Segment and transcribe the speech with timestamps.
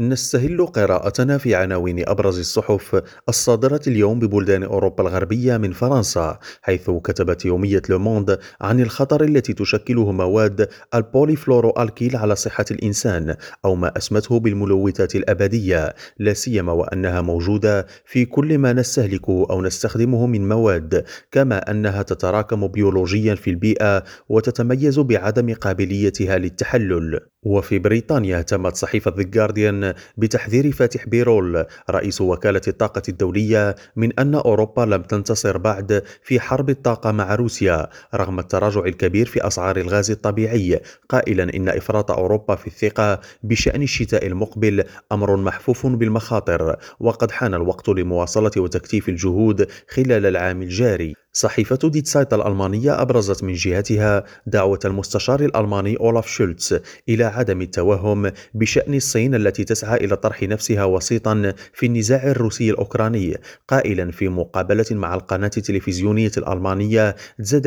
[0.00, 7.44] نستهل قراءتنا في عناوين أبرز الصحف الصادرة اليوم ببلدان أوروبا الغربية من فرنسا حيث كتبت
[7.44, 14.40] يومية لوموند عن الخطر التي تشكله مواد البوليفلورو ألكيل على صحة الإنسان أو ما أسمته
[14.40, 21.70] بالملوثات الأبدية لا سيما وأنها موجودة في كل ما نستهلكه أو نستخدمه من مواد كما
[21.70, 27.20] أنها تتراكم بيولوجيا في البيئة وتتميز بعدم قابليتها للتحلل.
[27.46, 34.34] وفي بريطانيا تمت صحيفة The Guardian بتحذير فاتح بيرول رئيس وكالة الطاقة الدولية من أن
[34.34, 40.10] أوروبا لم تنتصر بعد في حرب الطاقة مع روسيا رغم التراجع الكبير في أسعار الغاز
[40.10, 40.80] الطبيعي.
[41.08, 47.88] قائلا إن إفراط أوروبا في الثقة بشأن الشتاء المقبل أمر محفوف بالمخاطر وقد حان الوقت
[47.88, 51.25] لمواصلة وتكثيف الجهود خلال العام الجاري.
[51.36, 58.32] صحيفة دي سايت الألمانية أبرزت من جهتها دعوة المستشار الألماني أولاف شولتز إلى عدم التوهم
[58.54, 63.36] بشأن الصين التي تسعى إلى طرح نفسها وسيطا في النزاع الروسي الأوكراني
[63.68, 67.66] قائلا في مقابلة مع القناة التلفزيونية الألمانية زد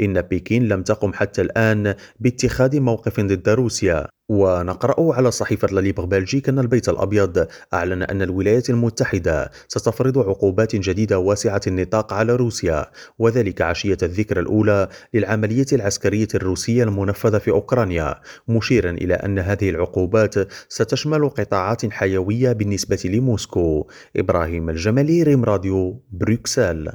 [0.00, 4.06] إن بكين لم تقم حتى الآن باتخاذ موقف ضد روسيا.
[4.28, 11.18] ونقرأ على صحيفة لاليبر بلجيك أن البيت الأبيض أعلن أن الولايات المتحدة ستفرض عقوبات جديدة
[11.18, 12.86] واسعة النطاق على روسيا
[13.18, 18.14] وذلك عشية الذكرى الأولى للعملية العسكرية الروسية المنفذة في أوكرانيا
[18.48, 20.34] مشيرا إلى أن هذه العقوبات
[20.68, 23.86] ستشمل قطاعات حيوية بالنسبة لموسكو.
[24.16, 26.92] إبراهيم الجمالي ريم راديو بروكسل.